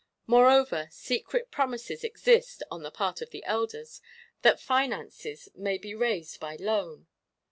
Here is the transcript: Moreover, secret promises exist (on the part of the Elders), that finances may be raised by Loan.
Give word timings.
Moreover, 0.25 0.87
secret 0.89 1.51
promises 1.51 2.03
exist 2.03 2.63
(on 2.71 2.81
the 2.81 2.89
part 2.89 3.21
of 3.21 3.29
the 3.29 3.43
Elders), 3.43 4.01
that 4.41 4.59
finances 4.59 5.47
may 5.53 5.77
be 5.77 5.93
raised 5.93 6.39
by 6.39 6.55
Loan. 6.55 7.05